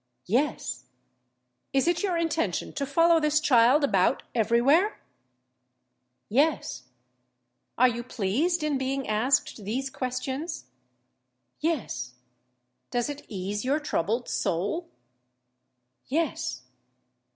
"Yes." 0.25 0.85
"Is 1.73 1.87
it 1.87 2.01
your 2.01 2.17
intention 2.17 2.73
to 2.73 2.87
follow 2.87 3.19
this 3.19 3.39
child 3.39 3.83
about 3.83 4.23
every 4.33 4.59
where?" 4.59 4.99
"Yes." 6.27 6.85
"Are 7.77 7.87
you 7.87 8.01
pleased 8.03 8.63
in 8.63 8.79
being 8.79 9.07
asked 9.07 9.57
these 9.63 9.91
questions?" 9.91 10.65
"Yes." 11.59 12.13
"Does 12.89 13.09
it 13.11 13.27
ease 13.27 13.63
your 13.63 13.79
troubled 13.79 14.27
soul?" 14.27 14.89
"Yes." 16.07 16.63